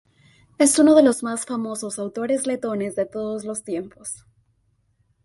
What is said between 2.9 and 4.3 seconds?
de todos los tiempos.